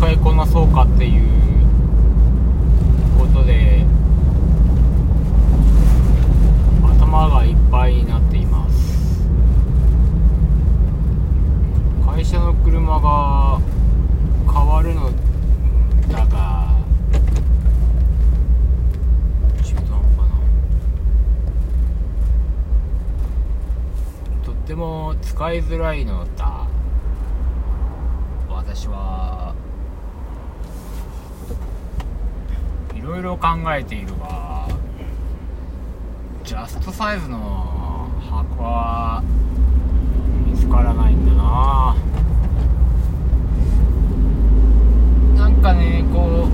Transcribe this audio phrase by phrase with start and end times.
[0.00, 1.22] 使いこなそうかっていう
[3.18, 3.84] ことで
[6.82, 9.28] 頭がいっぱいになっています。
[12.06, 13.60] 会社の車が
[14.50, 15.10] 変わるの
[16.08, 16.74] だが
[19.62, 20.36] 中途半端な。
[24.46, 26.66] とっても使いづらいのだ。
[28.48, 29.54] 私は
[32.94, 34.66] いろいろ考えているが
[36.44, 39.22] ジャストサイズの箱は
[40.46, 41.96] 見つからないんだな
[45.36, 46.50] なんかねこう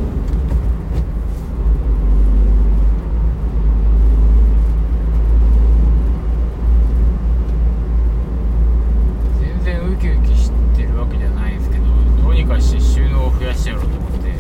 [9.41, 11.85] 全然ウキウキしてるわけじゃないんですけど
[12.23, 14.35] どうにかして収納を増やしてやろうと思って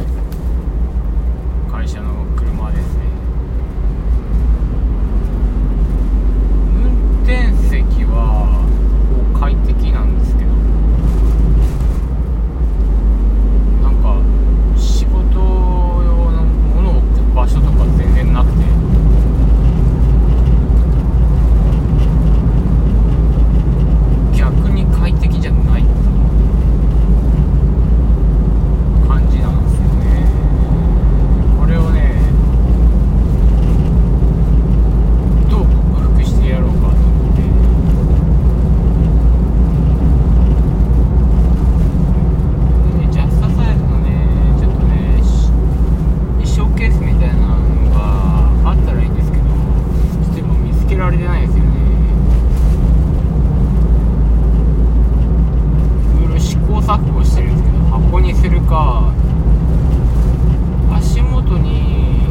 [1.70, 3.02] 会社の車ですね
[6.74, 8.64] 運転席は
[9.32, 10.50] こう快適なんですけど
[13.82, 14.20] なんか
[14.78, 18.56] 仕事用のものを置く場所とか全然なくて
[24.36, 25.96] 逆に快適じゃないっていう
[29.06, 30.26] 感じなんですよね
[31.58, 32.16] これをね
[35.50, 35.70] どう克
[36.14, 37.42] 服してやろうかと思って
[42.98, 44.06] でねジャストサイズのね
[44.60, 45.22] ちょっとね
[46.44, 51.70] しショーケースみたいなのがあったらいいんですけどちょっと今見つけられてないですよね
[56.20, 59.12] いろいろ試行錯誤してるんですけど箱にするか
[60.92, 62.26] 足元に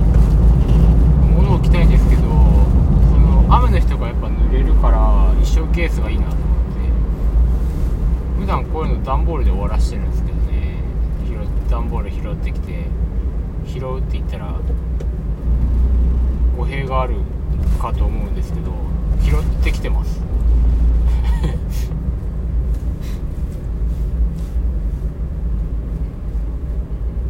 [1.35, 4.97] 物を置きたいんですけどその雨の日とかやっぱ濡れるから
[5.39, 6.51] 衣装ケースがいいなと思って
[8.39, 8.45] 普
[9.05, 10.79] 段ボールで終わらしてるんですけどね。
[11.27, 11.37] 拾
[11.69, 12.85] 段ボール拾ってきて
[13.67, 14.59] 拾うって言ったら
[16.57, 17.17] 語弊がある
[17.79, 18.71] かと思うんですけど
[19.21, 20.21] 拾ってきてます。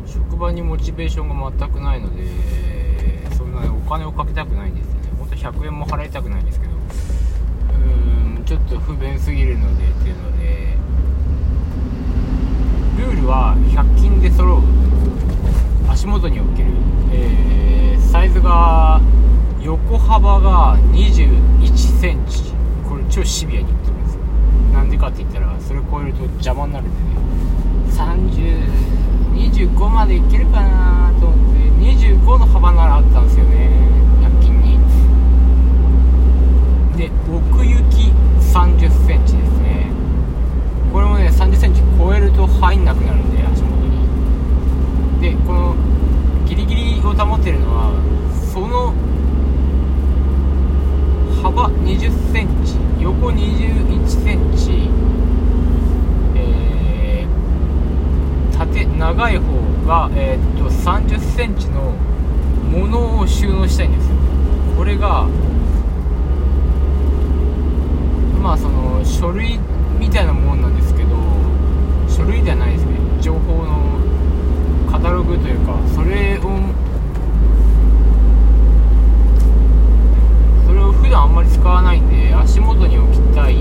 [0.08, 2.24] 職場にモチベーションが全くないので
[3.32, 5.10] そんなにお金をかけたくないんですよね。
[5.20, 10.78] 本当100円も払いたくないんですけどうーんちょっと不便すぎるのでっていうので
[13.06, 14.62] ルールは100均で揃う
[15.90, 16.70] 足元に置ける、
[17.12, 19.02] えーサイズが
[19.62, 22.54] 横幅が2 1センチ。
[22.88, 24.22] これ超シビアに言ってるんですよ。
[24.74, 27.26] なんでかって言ったらそれ超えると邪魔になるんでね。
[27.96, 31.60] 3025までいけるかなと思って
[31.94, 33.70] 25の幅ならあったんですよね
[34.22, 34.78] 100均に
[36.98, 38.12] で奥行き
[38.54, 39.92] 3 0センチですね
[40.92, 44.08] これもね3 0センチ超えると入んなくなるんで足元に
[45.22, 45.76] でこの
[46.46, 47.94] ギリギリを保ってるのは
[48.54, 48.94] その
[51.42, 53.38] 幅2 0センチ横2
[53.88, 54.90] 1センチ
[56.36, 59.44] えー縦長い方
[59.86, 61.82] が、えーっと3 0センチの
[62.72, 64.16] ものを収納したいんですよ。
[64.78, 65.28] これが
[68.40, 69.60] まあその書類
[70.00, 71.10] みたいなもんなんですけど
[72.08, 72.92] 書類ではないですね。
[73.20, 74.00] 情報の
[74.92, 76.42] カタログというかそれを
[80.68, 83.58] それを普段あんまり使わないんで足元に置きたい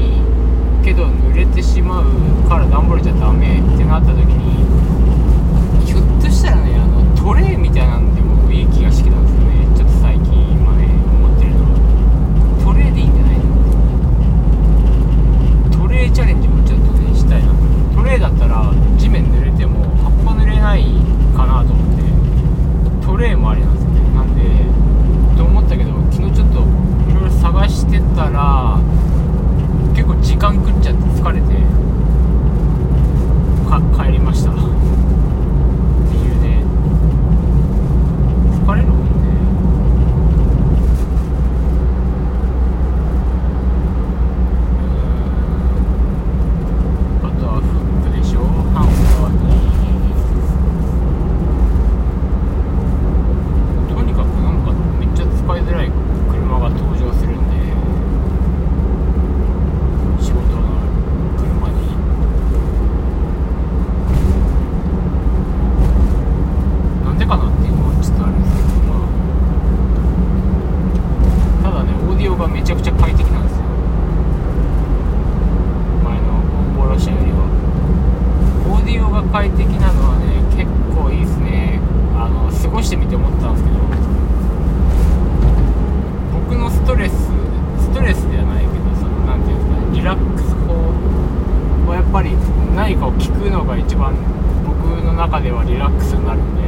[0.84, 2.04] けど濡れてしまう
[2.50, 4.62] から段ボールじゃダメってなった時に
[5.86, 11.76] ひょっとしたらねあのトレイみたいなんでもいい気がしてきたんですよねちょっと最近今ね思ってるのは
[12.62, 13.38] トレイでいいんじゃない
[15.78, 17.48] のトレイチャレンジもちょっとねしたいな
[17.96, 20.24] トレイだったら地面濡れても箱
[79.42, 81.80] いいですね。
[82.16, 83.76] あの過ごしてみて思ったんですけど
[86.32, 87.12] 僕のストレス
[87.80, 90.74] ストレスではないけどそのなんていうんですかねリラックス法
[91.88, 92.30] はやっぱり
[92.74, 94.14] 何かを聞くのが一番
[94.64, 96.62] 僕の中ではリラックスになるんで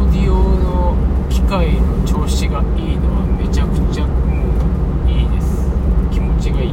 [0.00, 0.96] オーディオの
[1.28, 4.14] 機械の調子がいいのはめちゃくちゃも
[5.06, 5.66] ういいです
[6.12, 6.72] 気持ちがいい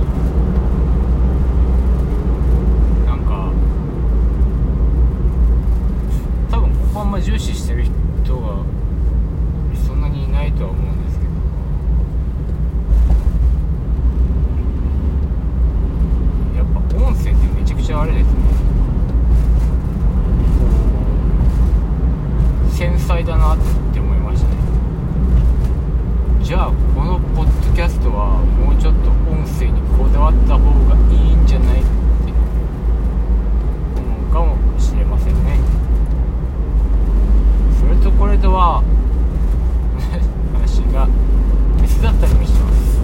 [3.06, 3.52] なんか
[6.50, 7.86] 多分ここあんま重視してる
[8.24, 8.64] 人が
[9.86, 11.32] そんなにいないとは思うんですけど
[16.58, 18.32] やっぱ音声ってめちゃくちゃあれですね
[20.60, 20.66] こ
[22.68, 23.58] う繊細だなっ
[23.94, 24.56] て思いましたね
[26.42, 31.89] じゃあこのポッドキャストはもうちょっと音声にこだわった方がいいんじゃないって
[34.01, 35.60] 思うかもしれませんね。
[37.80, 38.81] それとこれとは
[40.54, 41.07] 話が
[41.81, 43.00] 別だったりもします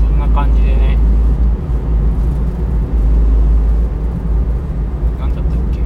[0.00, 0.98] そんな感じでね
[5.18, 5.80] 何だったっけ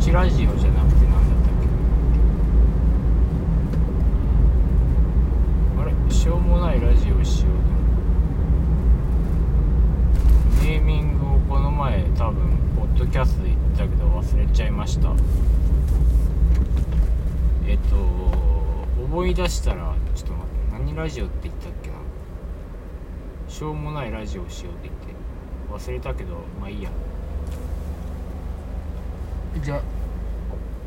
[0.00, 1.52] 口ラジオじゃなくて何だったっ
[5.76, 7.60] けあれしょうもないラジオしよう
[10.64, 15.12] ネーミングをこの前多分ポッキャストで言ったけど忘れちゃいました。
[17.66, 21.96] えっと思い出したらちょっと待って何ラジオって言ったっけな？
[23.48, 25.10] しょうもないラジオをしようって言って。
[25.72, 26.90] 忘れたけどまあいいや。
[29.62, 29.80] じゃあ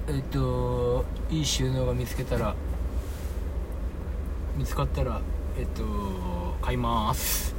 [0.08, 2.56] えっといい収納が見つけたら
[4.58, 5.20] 見つかったら
[5.58, 5.84] えっと
[6.62, 7.53] 買います。